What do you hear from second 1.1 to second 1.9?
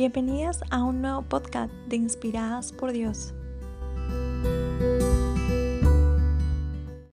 podcast